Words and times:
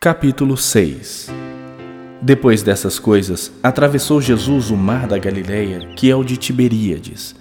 Capítulo 0.00 0.56
6 0.56 1.28
Depois 2.22 2.62
dessas 2.62 3.00
coisas, 3.00 3.50
atravessou 3.60 4.22
Jesus 4.22 4.70
o 4.70 4.76
mar 4.76 5.08
da 5.08 5.18
Galileia, 5.18 5.88
que 5.96 6.08
é 6.08 6.14
o 6.14 6.22
de 6.22 6.36
Tiberíades. 6.36 7.34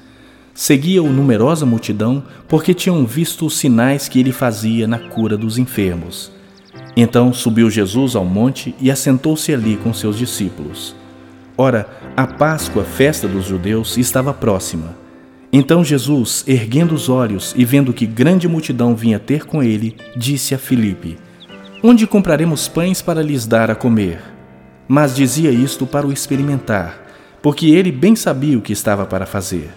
Seguia-o 0.56 1.14
numerosa 1.14 1.68
multidão, 1.68 2.24
porque 2.48 2.74
tinham 2.74 3.06
visto 3.06 3.46
os 3.46 3.56
sinais 3.60 4.10
que 4.10 4.20
ele 4.20 4.32
fazia 4.32 4.88
na 4.88 4.98
cura 4.98 5.38
dos 5.38 5.60
enfermos. 5.60 6.32
Então 6.96 7.32
subiu 7.32 7.70
Jesus 7.70 8.16
ao 8.16 8.26
monte 8.26 8.74
e 8.82 8.90
assentou-se 8.90 9.54
ali 9.54 9.78
com 9.78 9.94
seus 9.94 10.18
discípulos. 10.18 10.96
Ora, 11.56 11.88
a 12.18 12.26
Páscoa, 12.26 12.84
festa 12.84 13.28
dos 13.28 13.46
judeus, 13.46 13.98
estava 13.98 14.34
próxima. 14.34 14.98
Então 15.54 15.86
Jesus, 15.86 16.44
erguendo 16.48 16.96
os 16.96 17.08
olhos 17.08 17.54
e 17.56 17.64
vendo 17.64 17.94
que 17.94 18.08
grande 18.08 18.48
multidão 18.48 18.96
vinha 18.96 19.20
ter 19.20 19.46
com 19.46 19.62
ele, 19.62 19.96
disse 20.18 20.56
a 20.56 20.58
Filipe: 20.58 21.20
Onde 21.90 22.06
compraremos 22.06 22.68
pães 22.68 23.02
para 23.02 23.24
lhes 23.24 23.48
dar 23.48 23.72
a 23.72 23.76
comer? 23.76 24.20
Mas 24.90 25.16
dizia 25.16 25.52
isto 25.52 25.88
para 25.88 26.06
o 26.06 26.12
experimentar, 26.12 27.02
porque 27.42 27.68
ele 27.68 27.94
bem 27.94 28.14
sabia 28.14 28.58
o 28.58 28.62
que 28.62 28.74
estava 28.74 29.06
para 29.06 29.26
fazer. 29.26 29.70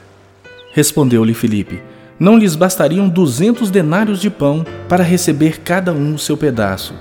Respondeu-lhe 0.73 1.33
Filipe: 1.33 1.81
Não 2.19 2.37
lhes 2.37 2.57
bastariam 2.57 3.09
duzentos 3.09 3.71
denários 3.71 4.21
de 4.21 4.29
pão 4.29 4.67
para 4.89 5.05
receber 5.05 5.61
cada 5.61 5.93
um 5.93 6.17
o 6.17 6.19
seu 6.19 6.37
pedaço. 6.37 6.95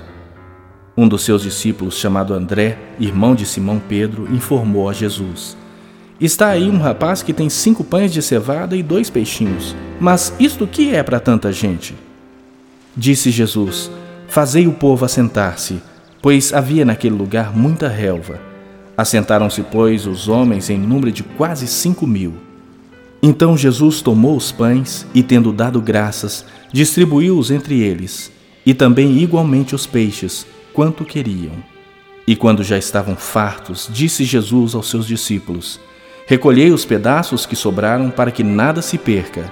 Um 0.96 1.08
dos 1.08 1.24
seus 1.24 1.42
discípulos, 1.42 1.98
chamado 1.98 2.32
André, 2.32 2.78
irmão 3.00 3.34
de 3.34 3.48
Simão 3.48 3.82
Pedro, 3.90 4.32
informou 4.32 4.88
a 4.88 4.94
Jesus: 4.94 5.58
Está 6.22 6.50
aí 6.50 6.70
um 6.70 6.78
rapaz 6.78 7.24
que 7.24 7.34
tem 7.34 7.50
cinco 7.50 7.84
pães 7.84 8.14
de 8.14 8.22
cevada 8.22 8.76
e 8.76 8.84
dois 8.84 9.10
peixinhos. 9.10 9.76
Mas 10.00 10.32
isto 10.40 10.68
que 10.68 10.94
é 10.94 11.02
para 11.02 11.20
tanta 11.20 11.52
gente? 11.52 11.96
Disse 12.96 13.32
Jesus: 13.32 13.90
Fazei 14.30 14.68
o 14.68 14.72
povo 14.72 15.06
assentar-se, 15.06 15.82
pois 16.22 16.54
havia 16.54 16.86
naquele 16.86 17.16
lugar 17.16 17.52
muita 17.52 17.88
relva. 17.88 18.40
Assentaram-se, 18.96 19.64
pois, 19.64 20.06
os 20.06 20.28
homens 20.28 20.70
em 20.70 20.78
número 20.78 21.12
de 21.12 21.24
quase 21.24 21.66
cinco 21.66 22.06
mil. 22.06 22.36
Então 23.24 23.58
Jesus 23.58 24.04
tomou 24.04 24.38
os 24.38 24.52
pães 24.52 25.04
e, 25.16 25.24
tendo 25.24 25.52
dado 25.52 25.82
graças, 25.82 26.46
distribuiu-os 26.72 27.50
entre 27.50 27.82
eles, 27.82 28.32
e 28.64 28.72
também 28.76 29.18
igualmente 29.18 29.74
os 29.74 29.88
peixes, 29.88 30.46
quanto 30.74 31.04
queriam. 31.04 31.54
E 32.28 32.36
quando 32.36 32.64
já 32.64 32.78
estavam 32.78 33.16
fartos, 33.16 33.90
disse 33.92 34.24
Jesus 34.24 34.76
aos 34.76 34.92
seus 34.92 35.08
discípulos: 35.08 35.80
Recolhei 36.28 36.72
os 36.72 36.86
pedaços 36.86 37.48
que 37.48 37.56
sobraram 37.56 38.12
para 38.12 38.30
que 38.30 38.44
nada 38.44 38.84
se 38.84 39.00
perca 39.00 39.52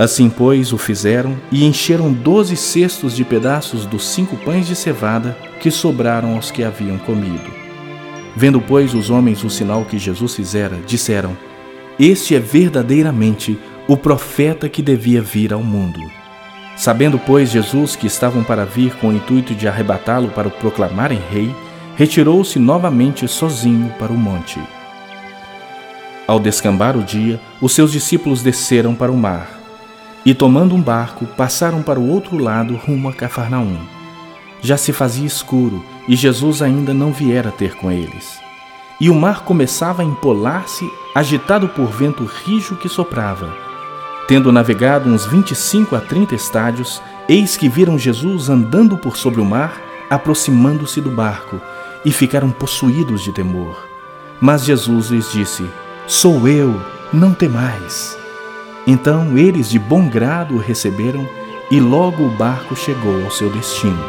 Assim, 0.00 0.30
pois, 0.30 0.72
o 0.72 0.78
fizeram 0.78 1.36
e 1.52 1.62
encheram 1.62 2.10
doze 2.10 2.56
cestos 2.56 3.14
de 3.14 3.22
pedaços 3.22 3.84
dos 3.84 4.08
cinco 4.08 4.34
pães 4.34 4.66
de 4.66 4.74
cevada 4.74 5.36
que 5.60 5.70
sobraram 5.70 6.36
aos 6.36 6.50
que 6.50 6.64
haviam 6.64 6.96
comido. 6.96 7.52
Vendo, 8.34 8.62
pois, 8.62 8.94
os 8.94 9.10
homens 9.10 9.44
o 9.44 9.50
sinal 9.50 9.84
que 9.84 9.98
Jesus 9.98 10.34
fizera, 10.34 10.78
disseram: 10.86 11.36
Este 11.98 12.34
é 12.34 12.40
verdadeiramente 12.40 13.58
o 13.86 13.94
profeta 13.94 14.70
que 14.70 14.80
devia 14.80 15.20
vir 15.20 15.52
ao 15.52 15.62
mundo. 15.62 16.00
Sabendo, 16.78 17.18
pois, 17.18 17.50
Jesus 17.50 17.94
que 17.94 18.06
estavam 18.06 18.42
para 18.42 18.64
vir 18.64 18.94
com 18.94 19.08
o 19.08 19.12
intuito 19.12 19.54
de 19.54 19.68
arrebatá-lo 19.68 20.28
para 20.28 20.48
o 20.48 20.50
proclamarem 20.50 21.20
rei, 21.30 21.54
retirou-se 21.94 22.58
novamente 22.58 23.28
sozinho 23.28 23.92
para 23.98 24.10
o 24.10 24.16
monte. 24.16 24.58
Ao 26.26 26.40
descambar 26.40 26.96
o 26.96 27.02
dia, 27.02 27.38
os 27.60 27.72
seus 27.72 27.92
discípulos 27.92 28.42
desceram 28.42 28.94
para 28.94 29.12
o 29.12 29.16
mar 29.16 29.59
e 30.24 30.34
tomando 30.34 30.74
um 30.74 30.82
barco, 30.82 31.26
passaram 31.26 31.82
para 31.82 31.98
o 31.98 32.08
outro 32.08 32.36
lado 32.36 32.76
rumo 32.76 33.08
a 33.08 33.12
Cafarnaum. 33.12 33.78
Já 34.60 34.76
se 34.76 34.92
fazia 34.92 35.26
escuro 35.26 35.82
e 36.06 36.14
Jesus 36.14 36.60
ainda 36.60 36.92
não 36.92 37.12
viera 37.12 37.50
ter 37.50 37.74
com 37.74 37.90
eles. 37.90 38.38
E 39.00 39.08
o 39.08 39.14
mar 39.14 39.44
começava 39.44 40.02
a 40.02 40.04
empolar-se, 40.04 40.84
agitado 41.14 41.68
por 41.68 41.86
vento 41.86 42.24
rijo 42.24 42.76
que 42.76 42.88
soprava. 42.88 43.50
Tendo 44.28 44.52
navegado 44.52 45.08
uns 45.08 45.24
25 45.24 45.96
a 45.96 46.00
30 46.00 46.34
estádios, 46.34 47.02
eis 47.26 47.56
que 47.56 47.68
viram 47.68 47.98
Jesus 47.98 48.50
andando 48.50 48.98
por 48.98 49.16
sobre 49.16 49.40
o 49.40 49.44
mar, 49.44 49.80
aproximando-se 50.10 51.00
do 51.00 51.10
barco, 51.10 51.58
e 52.04 52.12
ficaram 52.12 52.50
possuídos 52.50 53.22
de 53.22 53.32
temor. 53.32 53.88
Mas 54.38 54.64
Jesus 54.64 55.08
lhes 55.08 55.32
disse: 55.32 55.64
Sou 56.06 56.46
eu, 56.46 56.78
não 57.12 57.32
temais. 57.32 58.19
Então 58.90 59.38
eles 59.38 59.70
de 59.70 59.78
bom 59.78 60.08
grado 60.08 60.56
o 60.56 60.58
receberam 60.58 61.24
e 61.70 61.78
logo 61.78 62.24
o 62.24 62.30
barco 62.30 62.74
chegou 62.74 63.22
ao 63.22 63.30
seu 63.30 63.48
destino. 63.48 64.02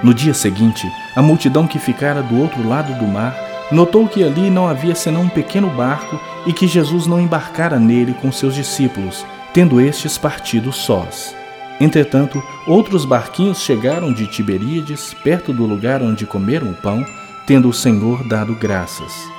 No 0.00 0.14
dia 0.14 0.32
seguinte, 0.32 0.86
a 1.16 1.20
multidão 1.20 1.66
que 1.66 1.76
ficara 1.76 2.22
do 2.22 2.40
outro 2.40 2.64
lado 2.68 2.94
do 2.94 3.04
mar 3.04 3.36
notou 3.72 4.06
que 4.06 4.22
ali 4.22 4.48
não 4.48 4.68
havia 4.68 4.94
senão 4.94 5.22
um 5.22 5.28
pequeno 5.28 5.68
barco 5.70 6.20
e 6.46 6.52
que 6.52 6.68
Jesus 6.68 7.08
não 7.08 7.20
embarcara 7.20 7.80
nele 7.80 8.14
com 8.14 8.30
seus 8.30 8.54
discípulos, 8.54 9.26
tendo 9.52 9.80
estes 9.80 10.16
partido 10.16 10.72
sós. 10.72 11.34
Entretanto, 11.80 12.40
outros 12.64 13.04
barquinhos 13.04 13.60
chegaram 13.60 14.12
de 14.12 14.28
Tiberíades, 14.28 15.16
perto 15.24 15.52
do 15.52 15.66
lugar 15.66 16.00
onde 16.00 16.24
comeram 16.24 16.70
o 16.70 16.74
pão, 16.74 17.04
tendo 17.44 17.68
o 17.68 17.74
Senhor 17.74 18.22
dado 18.22 18.54
graças. 18.54 19.37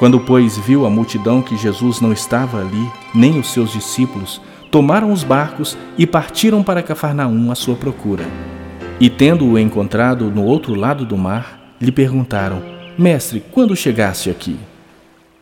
Quando, 0.00 0.18
pois, 0.18 0.56
viu 0.56 0.86
a 0.86 0.90
multidão 0.90 1.42
que 1.42 1.58
Jesus 1.58 2.00
não 2.00 2.10
estava 2.10 2.58
ali, 2.58 2.90
nem 3.14 3.38
os 3.38 3.52
seus 3.52 3.70
discípulos, 3.70 4.40
tomaram 4.70 5.12
os 5.12 5.22
barcos 5.22 5.76
e 5.98 6.06
partiram 6.06 6.62
para 6.62 6.82
Cafarnaum 6.82 7.52
à 7.52 7.54
sua 7.54 7.74
procura. 7.74 8.24
E 8.98 9.10
tendo-o 9.10 9.58
encontrado 9.58 10.30
no 10.30 10.42
outro 10.42 10.74
lado 10.74 11.04
do 11.04 11.18
mar, 11.18 11.74
lhe 11.78 11.92
perguntaram: 11.92 12.62
Mestre, 12.96 13.44
quando 13.52 13.76
chegaste 13.76 14.30
aqui? 14.30 14.56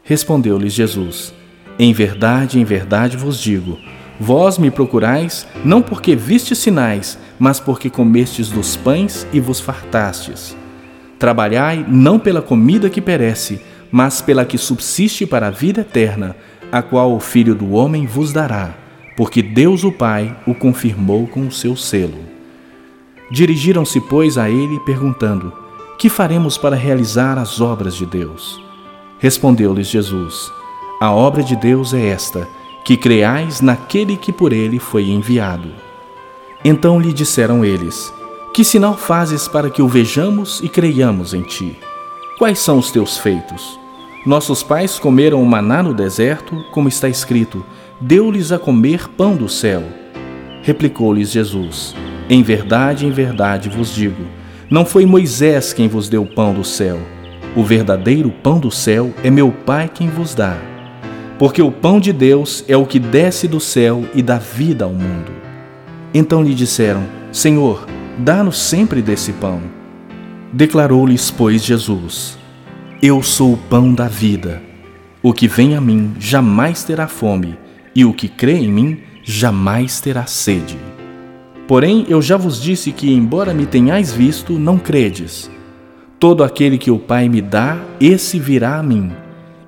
Respondeu-lhes 0.02 0.72
Jesus: 0.72 1.32
Em 1.78 1.92
verdade, 1.92 2.58
em 2.58 2.64
verdade 2.64 3.16
vos 3.16 3.40
digo, 3.40 3.78
vós 4.18 4.58
me 4.58 4.72
procurais 4.72 5.46
não 5.64 5.80
porque 5.80 6.16
vistes 6.16 6.58
sinais, 6.58 7.16
mas 7.38 7.60
porque 7.60 7.88
comestes 7.88 8.50
dos 8.50 8.74
pães 8.74 9.24
e 9.32 9.38
vos 9.38 9.60
fartastes. 9.60 10.56
Trabalhai 11.16 11.86
não 11.88 12.18
pela 12.18 12.42
comida 12.42 12.90
que 12.90 13.00
perece, 13.00 13.60
mas 13.90 14.20
pela 14.20 14.44
que 14.44 14.58
subsiste 14.58 15.26
para 15.26 15.48
a 15.48 15.50
vida 15.50 15.80
eterna, 15.80 16.36
a 16.70 16.82
qual 16.82 17.14
o 17.14 17.20
Filho 17.20 17.54
do 17.54 17.72
Homem 17.72 18.06
vos 18.06 18.32
dará, 18.32 18.74
porque 19.16 19.42
Deus 19.42 19.84
o 19.84 19.90
Pai 19.90 20.36
o 20.46 20.54
confirmou 20.54 21.26
com 21.26 21.46
o 21.46 21.52
seu 21.52 21.76
selo. 21.76 22.18
Dirigiram-se, 23.30 24.00
pois, 24.00 24.38
a 24.38 24.48
ele, 24.48 24.78
perguntando: 24.80 25.52
Que 25.98 26.08
faremos 26.08 26.56
para 26.56 26.76
realizar 26.76 27.38
as 27.38 27.60
obras 27.60 27.94
de 27.94 28.06
Deus? 28.06 28.60
Respondeu-lhes 29.18 29.88
Jesus: 29.88 30.50
A 31.00 31.10
obra 31.10 31.42
de 31.42 31.56
Deus 31.56 31.92
é 31.92 32.06
esta, 32.06 32.48
que 32.84 32.96
creais 32.96 33.60
naquele 33.60 34.16
que 34.16 34.32
por 34.32 34.52
ele 34.52 34.78
foi 34.78 35.08
enviado. 35.08 35.70
Então 36.64 37.00
lhe 37.00 37.12
disseram 37.12 37.64
eles: 37.64 38.12
Que 38.54 38.64
sinal 38.64 38.96
fazes 38.96 39.46
para 39.46 39.70
que 39.70 39.82
o 39.82 39.88
vejamos 39.88 40.60
e 40.62 40.68
creiamos 40.68 41.34
em 41.34 41.42
ti? 41.42 41.76
Quais 42.38 42.60
são 42.60 42.78
os 42.78 42.92
teus 42.92 43.18
feitos? 43.18 43.78
Nossos 44.24 44.62
pais 44.62 44.98
comeram 44.98 45.42
o 45.42 45.46
maná 45.46 45.82
no 45.82 45.92
deserto, 45.92 46.64
como 46.70 46.88
está 46.88 47.08
escrito: 47.08 47.66
Deu-lhes 48.00 48.52
a 48.52 48.58
comer 48.58 49.08
pão 49.08 49.34
do 49.34 49.48
céu. 49.48 49.82
Replicou-lhes 50.62 51.32
Jesus: 51.32 51.96
Em 52.30 52.40
verdade, 52.42 53.04
em 53.04 53.10
verdade 53.10 53.68
vos 53.68 53.92
digo: 53.92 54.24
não 54.70 54.84
foi 54.84 55.06
Moisés 55.06 55.72
quem 55.72 55.88
vos 55.88 56.10
deu 56.10 56.22
o 56.22 56.26
pão 56.26 56.52
do 56.52 56.62
céu. 56.62 56.98
O 57.56 57.64
verdadeiro 57.64 58.30
pão 58.30 58.60
do 58.60 58.70
céu 58.70 59.12
é 59.24 59.30
meu 59.30 59.50
Pai 59.50 59.90
quem 59.92 60.08
vos 60.08 60.34
dá. 60.34 60.56
Porque 61.38 61.62
o 61.62 61.72
pão 61.72 61.98
de 61.98 62.12
Deus 62.12 62.64
é 62.68 62.76
o 62.76 62.86
que 62.86 62.98
desce 62.98 63.48
do 63.48 63.58
céu 63.58 64.04
e 64.14 64.22
dá 64.22 64.38
vida 64.38 64.84
ao 64.84 64.92
mundo. 64.92 65.32
Então 66.14 66.42
lhe 66.42 66.54
disseram: 66.54 67.02
Senhor, 67.32 67.84
dá-nos 68.18 68.58
sempre 68.58 69.00
desse 69.02 69.32
pão. 69.32 69.60
Declarou-lhes, 70.52 71.30
pois, 71.30 71.62
Jesus: 71.62 72.38
Eu 73.02 73.22
sou 73.22 73.52
o 73.52 73.56
pão 73.56 73.92
da 73.92 74.08
vida. 74.08 74.62
O 75.22 75.32
que 75.32 75.46
vem 75.46 75.76
a 75.76 75.80
mim 75.80 76.14
jamais 76.18 76.82
terá 76.82 77.06
fome, 77.06 77.56
e 77.94 78.04
o 78.04 78.14
que 78.14 78.28
crê 78.28 78.54
em 78.54 78.68
mim 78.68 78.98
jamais 79.22 80.00
terá 80.00 80.24
sede. 80.24 80.78
Porém, 81.66 82.06
eu 82.08 82.22
já 82.22 82.38
vos 82.38 82.62
disse 82.62 82.92
que, 82.92 83.12
embora 83.12 83.52
me 83.52 83.66
tenhais 83.66 84.10
visto, 84.10 84.58
não 84.58 84.78
credes. 84.78 85.50
Todo 86.18 86.42
aquele 86.42 86.78
que 86.78 86.90
o 86.90 86.98
Pai 86.98 87.28
me 87.28 87.42
dá, 87.42 87.78
esse 88.00 88.38
virá 88.38 88.78
a 88.78 88.82
mim, 88.82 89.12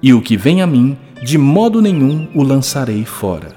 e 0.03 0.15
o 0.15 0.23
que 0.23 0.35
vem 0.35 0.63
a 0.63 0.67
mim, 0.67 0.97
de 1.23 1.37
modo 1.37 1.83
nenhum 1.83 2.27
o 2.35 2.43
lançarei 2.43 3.05
fora. 3.05 3.49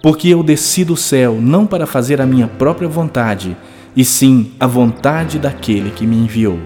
Porque 0.00 0.28
eu 0.28 0.44
desci 0.44 0.84
do 0.84 0.96
céu 0.96 1.38
não 1.40 1.66
para 1.66 1.86
fazer 1.86 2.20
a 2.20 2.26
minha 2.26 2.46
própria 2.46 2.88
vontade, 2.88 3.56
e 3.96 4.04
sim 4.04 4.52
a 4.60 4.66
vontade 4.66 5.38
daquele 5.38 5.90
que 5.90 6.06
me 6.06 6.16
enviou. 6.16 6.60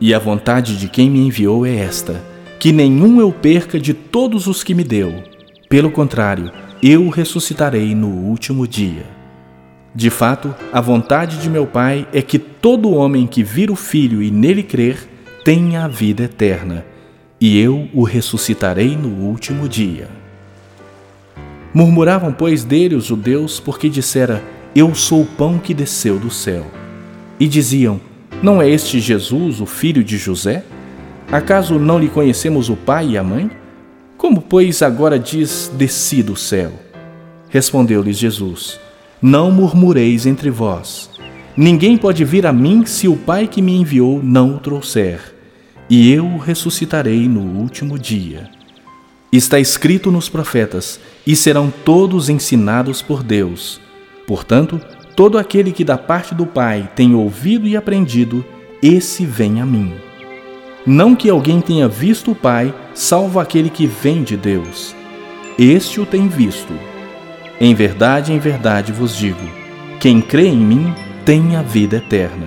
E 0.00 0.12
a 0.12 0.18
vontade 0.18 0.76
de 0.76 0.88
quem 0.88 1.08
me 1.08 1.20
enviou 1.20 1.64
é 1.64 1.76
esta: 1.76 2.20
que 2.58 2.72
nenhum 2.72 3.20
eu 3.20 3.30
perca 3.30 3.78
de 3.78 3.94
todos 3.94 4.48
os 4.48 4.64
que 4.64 4.74
me 4.74 4.82
deu. 4.82 5.22
Pelo 5.68 5.90
contrário, 5.90 6.50
eu 6.82 7.04
o 7.04 7.10
ressuscitarei 7.10 7.94
no 7.94 8.08
último 8.08 8.66
dia. 8.66 9.06
De 9.94 10.10
fato, 10.10 10.54
a 10.72 10.80
vontade 10.80 11.38
de 11.38 11.48
meu 11.48 11.66
Pai 11.66 12.08
é 12.12 12.20
que 12.20 12.38
todo 12.38 12.92
homem 12.92 13.26
que 13.26 13.44
vir 13.44 13.70
o 13.70 13.76
Filho 13.76 14.22
e 14.22 14.30
nele 14.30 14.62
crer 14.62 15.08
tenha 15.44 15.84
a 15.84 15.88
vida 15.88 16.24
eterna, 16.24 16.84
e 17.40 17.58
eu 17.60 17.88
o 17.92 18.02
ressuscitarei 18.02 18.96
no 18.96 19.08
último 19.08 19.68
dia. 19.68 20.08
Murmuravam, 21.74 22.32
pois, 22.32 22.64
dele 22.64 22.94
os 22.94 23.04
judeus, 23.04 23.60
porque 23.60 23.88
dissera: 23.88 24.42
Eu 24.74 24.94
sou 24.94 25.22
o 25.22 25.26
pão 25.26 25.58
que 25.58 25.74
desceu 25.74 26.18
do 26.18 26.30
céu. 26.30 26.66
E 27.38 27.46
diziam: 27.46 28.00
Não 28.42 28.60
é 28.60 28.68
este 28.68 29.00
Jesus, 29.00 29.60
o 29.60 29.66
filho 29.66 30.02
de 30.02 30.16
José? 30.16 30.64
Acaso 31.30 31.78
não 31.78 31.98
lhe 31.98 32.08
conhecemos 32.08 32.68
o 32.68 32.76
pai 32.76 33.10
e 33.10 33.18
a 33.18 33.22
mãe? 33.22 33.50
Como, 34.16 34.40
pois, 34.40 34.82
agora 34.82 35.18
diz: 35.18 35.70
Desci 35.74 36.22
do 36.22 36.36
céu? 36.36 36.72
Respondeu-lhes 37.48 38.16
Jesus: 38.16 38.80
não 39.22 39.52
murmureis 39.52 40.26
entre 40.26 40.50
vós. 40.50 41.08
Ninguém 41.56 41.96
pode 41.96 42.24
vir 42.24 42.44
a 42.44 42.52
mim 42.52 42.84
se 42.84 43.06
o 43.06 43.16
Pai 43.16 43.46
que 43.46 43.62
me 43.62 43.76
enviou 43.76 44.20
não 44.20 44.56
o 44.56 44.58
trouxer, 44.58 45.20
e 45.88 46.10
eu 46.12 46.26
o 46.26 46.38
ressuscitarei 46.38 47.28
no 47.28 47.40
último 47.60 47.96
dia. 47.96 48.50
Está 49.30 49.60
escrito 49.60 50.10
nos 50.10 50.28
profetas, 50.28 50.98
e 51.24 51.36
serão 51.36 51.72
todos 51.84 52.28
ensinados 52.28 53.00
por 53.00 53.22
Deus. 53.22 53.80
Portanto, 54.32 54.80
todo 55.14 55.36
aquele 55.36 55.72
que 55.72 55.84
da 55.84 55.98
parte 55.98 56.34
do 56.34 56.46
Pai 56.46 56.88
tem 56.96 57.14
ouvido 57.14 57.68
e 57.68 57.76
aprendido, 57.76 58.42
esse 58.82 59.26
vem 59.26 59.60
a 59.60 59.66
mim. 59.66 59.92
Não 60.86 61.14
que 61.14 61.28
alguém 61.28 61.60
tenha 61.60 61.86
visto 61.86 62.30
o 62.30 62.34
Pai, 62.34 62.72
salvo 62.94 63.38
aquele 63.38 63.68
que 63.68 63.86
vem 63.86 64.22
de 64.22 64.34
Deus. 64.34 64.96
Este 65.58 66.00
o 66.00 66.06
tem 66.06 66.28
visto. 66.28 66.72
Em 67.60 67.74
verdade, 67.74 68.32
em 68.32 68.38
verdade 68.38 68.90
vos 68.90 69.14
digo: 69.14 69.46
quem 70.00 70.22
crê 70.22 70.46
em 70.46 70.56
mim 70.56 70.94
tem 71.26 71.54
a 71.54 71.60
vida 71.60 71.96
eterna. 71.96 72.46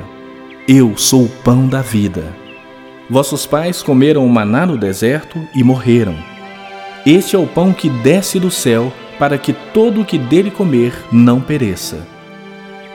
Eu 0.68 0.98
sou 0.98 1.26
o 1.26 1.30
pão 1.44 1.68
da 1.68 1.84
vida. 1.84 2.34
Vossos 3.08 3.46
pais 3.46 3.84
comeram 3.84 4.26
o 4.26 4.30
maná 4.30 4.66
no 4.66 4.76
deserto 4.76 5.40
e 5.54 5.64
morreram. 5.64 6.16
Este 7.06 7.36
é 7.36 7.40
o 7.40 7.46
pão 7.46 7.72
que 7.72 7.92
desce 7.92 8.40
do 8.40 8.50
céu, 8.50 8.92
para 9.18 9.38
que 9.38 9.54
todo 9.54 10.02
o 10.02 10.06
que 10.06 10.18
dele 10.18 10.52
comer 10.52 10.94
não 11.12 11.40
pereça. 11.42 12.06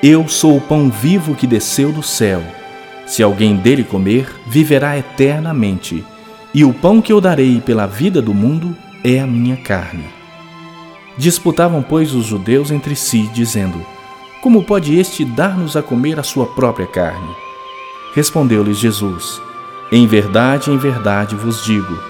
Eu 0.03 0.29
sou 0.29 0.57
o 0.57 0.61
pão 0.61 0.91
vivo 0.91 1.35
que 1.35 1.47
desceu 1.47 1.93
do 1.93 2.03
céu. 2.03 2.43
Se 3.07 3.23
alguém 3.23 3.57
dele 3.57 3.85
comer, 3.85 4.27
viverá 4.47 4.97
eternamente. 4.97 6.05
E 6.55 6.65
o 6.65 6.73
pão 6.73 7.03
que 7.03 7.13
eu 7.13 7.21
darei 7.21 7.61
pela 7.61 7.87
vida 7.87 8.23
do 8.23 8.33
mundo 8.33 8.77
é 9.05 9.21
a 9.21 9.27
minha 9.27 9.57
carne. 9.57 10.05
Disputavam, 11.19 11.83
pois, 11.83 12.15
os 12.15 12.25
judeus 12.25 12.71
entre 12.71 12.97
si, 12.97 13.29
dizendo: 13.35 13.85
Como 14.43 14.63
pode 14.63 14.99
este 14.99 15.25
dar-nos 15.25 15.77
a 15.77 15.83
comer 15.83 16.19
a 16.19 16.23
sua 16.23 16.47
própria 16.47 16.87
carne? 16.87 17.29
Respondeu-lhes 18.15 18.79
Jesus: 18.79 19.41
Em 19.93 20.07
verdade, 20.07 20.71
em 20.71 20.79
verdade 20.79 21.37
vos 21.37 21.65
digo: 21.65 22.10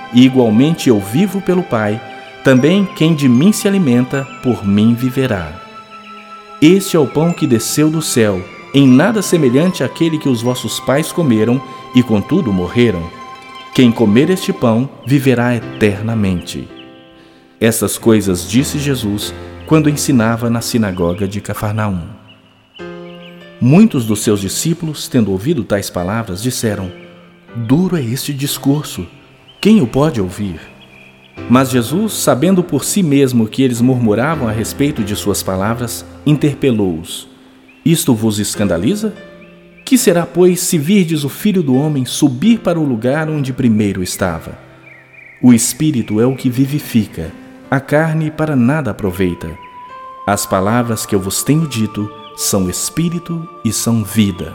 e 0.13 0.23
igualmente 0.23 0.89
eu 0.89 0.99
vivo 0.99 1.41
pelo 1.41 1.63
Pai, 1.63 2.01
também 2.43 2.85
quem 2.95 3.13
de 3.13 3.29
mim 3.29 3.51
se 3.51 3.67
alimenta, 3.67 4.27
por 4.41 4.65
mim 4.65 4.93
viverá. 4.93 5.61
Este 6.61 6.95
é 6.95 6.99
o 6.99 7.07
pão 7.07 7.33
que 7.33 7.47
desceu 7.47 7.89
do 7.89 8.01
céu, 8.01 8.43
em 8.73 8.87
nada 8.87 9.21
semelhante 9.21 9.83
àquele 9.83 10.17
que 10.17 10.29
os 10.29 10.41
vossos 10.41 10.79
pais 10.79 11.11
comeram 11.11 11.61
e 11.95 12.01
contudo 12.01 12.51
morreram. 12.53 13.03
Quem 13.73 13.91
comer 13.91 14.29
este 14.29 14.51
pão 14.51 14.89
viverá 15.05 15.55
eternamente. 15.55 16.67
Essas 17.59 17.97
coisas 17.97 18.49
disse 18.49 18.79
Jesus 18.79 19.33
quando 19.65 19.89
ensinava 19.89 20.49
na 20.49 20.61
sinagoga 20.61 21.27
de 21.27 21.39
Cafarnaum. 21.39 22.01
Muitos 23.59 24.05
dos 24.05 24.21
seus 24.21 24.41
discípulos, 24.41 25.07
tendo 25.07 25.31
ouvido 25.31 25.63
tais 25.63 25.89
palavras, 25.89 26.41
disseram: 26.41 26.91
Duro 27.55 27.95
é 27.95 28.01
este 28.01 28.33
discurso, 28.33 29.07
quem 29.61 29.79
o 29.79 29.85
pode 29.85 30.19
ouvir? 30.19 30.59
Mas 31.47 31.69
Jesus, 31.69 32.13
sabendo 32.13 32.63
por 32.63 32.83
si 32.83 33.03
mesmo 33.03 33.47
que 33.47 33.61
eles 33.61 33.79
murmuravam 33.79 34.47
a 34.47 34.51
respeito 34.51 35.03
de 35.03 35.15
suas 35.15 35.43
palavras, 35.43 36.03
interpelou-os: 36.25 37.27
Isto 37.85 38.15
vos 38.15 38.39
escandaliza? 38.39 39.13
Que 39.85 39.99
será, 39.99 40.25
pois, 40.25 40.61
se 40.61 40.79
virdes 40.79 41.23
o 41.23 41.29
filho 41.29 41.61
do 41.61 41.75
homem 41.75 42.05
subir 42.05 42.59
para 42.59 42.79
o 42.79 42.83
lugar 42.83 43.29
onde 43.29 43.53
primeiro 43.53 44.01
estava? 44.01 44.57
O 45.43 45.53
espírito 45.53 46.19
é 46.19 46.25
o 46.25 46.35
que 46.35 46.49
vivifica 46.49 47.31
a 47.69 47.79
carne 47.79 48.31
para 48.31 48.55
nada 48.55 48.89
aproveita. 48.89 49.49
As 50.25 50.43
palavras 50.43 51.05
que 51.05 51.13
eu 51.13 51.19
vos 51.19 51.43
tenho 51.43 51.67
dito 51.67 52.11
são 52.35 52.67
espírito 52.67 53.47
e 53.63 53.71
são 53.71 54.03
vida. 54.03 54.53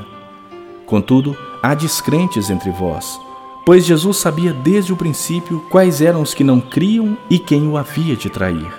Contudo, 0.85 1.37
há 1.63 1.75
descrentes 1.75 2.51
entre 2.51 2.71
vós, 2.71 3.19
pois 3.67 3.85
Jesus 3.85 4.19
sabia 4.19 4.53
desde 4.53 4.93
o 4.93 4.97
princípio 4.97 5.61
quais 5.69 6.01
eram 6.01 6.23
os 6.23 6.33
que 6.33 6.45
não 6.45 6.61
criam 6.61 7.19
e 7.29 7.37
quem 7.37 7.67
o 7.67 7.77
havia 7.77 8.15
de 8.15 8.31
trair. 8.31 8.73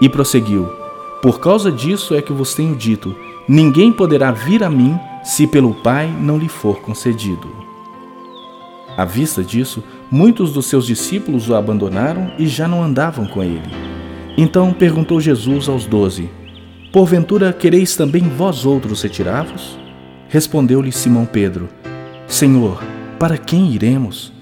E 0.00 0.08
prosseguiu: 0.08 0.66
Por 1.22 1.38
causa 1.38 1.70
disso 1.70 2.14
é 2.14 2.22
que 2.22 2.32
vos 2.32 2.54
tenho 2.54 2.74
dito: 2.74 3.14
ninguém 3.46 3.92
poderá 3.92 4.32
vir 4.32 4.64
a 4.64 4.70
mim 4.70 4.98
se 5.22 5.46
pelo 5.46 5.74
Pai 5.74 6.08
não 6.08 6.38
lhe 6.38 6.48
for 6.48 6.80
concedido. 6.80 7.46
À 8.96 9.04
vista 9.04 9.44
disso, 9.44 9.84
muitos 10.10 10.54
dos 10.54 10.64
seus 10.64 10.86
discípulos 10.86 11.50
o 11.50 11.54
abandonaram 11.54 12.32
e 12.38 12.46
já 12.46 12.66
não 12.66 12.82
andavam 12.82 13.26
com 13.26 13.42
ele. 13.42 13.70
Então 14.38 14.72
perguntou 14.72 15.20
Jesus 15.20 15.68
aos 15.68 15.84
doze: 15.84 16.30
Porventura 16.90 17.52
quereis 17.52 17.94
também 17.94 18.22
vós 18.22 18.64
outros 18.64 19.02
retirar-vos? 19.02 19.78
Respondeu-lhe 20.30 20.90
Simão 20.90 21.26
Pedro: 21.26 21.68
Senhor, 22.26 22.82
para 23.18 23.38
quem 23.38 23.72
iremos? 23.72 24.32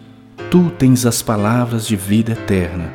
Tu 0.50 0.70
tens 0.78 1.06
as 1.06 1.22
palavras 1.22 1.86
de 1.86 1.96
vida 1.96 2.32
eterna, 2.32 2.92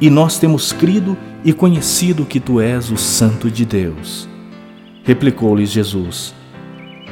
e 0.00 0.08
nós 0.08 0.38
temos 0.38 0.72
crido 0.72 1.16
e 1.44 1.52
conhecido 1.52 2.24
que 2.24 2.38
tu 2.38 2.60
és 2.60 2.90
o 2.90 2.96
Santo 2.96 3.50
de 3.50 3.64
Deus. 3.64 4.28
Replicou-lhes 5.04 5.70
Jesus: 5.70 6.34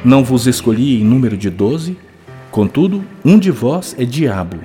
Não 0.04 0.23
vos 0.23 0.47
escolhi 0.47 1.00
em 1.00 1.04
número 1.04 1.37
de 1.37 1.50
doze? 1.50 1.97
Contudo, 2.50 3.04
um 3.25 3.38
de 3.38 3.50
vós 3.50 3.97
é 3.99 4.04
diabo. 4.04 4.59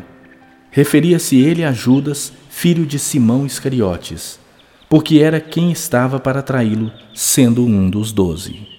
Referia-se 0.69 1.37
ele 1.37 1.63
a 1.63 1.71
Judas, 1.71 2.31
filho 2.49 2.85
de 2.85 2.99
Simão 2.99 3.47
Iscariotes, 3.47 4.39
porque 4.87 5.19
era 5.19 5.39
quem 5.39 5.71
estava 5.71 6.19
para 6.19 6.43
traí-lo, 6.43 6.91
sendo 7.15 7.65
um 7.65 7.89
dos 7.89 8.11
doze. 8.11 8.78